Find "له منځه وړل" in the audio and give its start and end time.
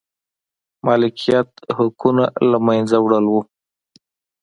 2.49-3.25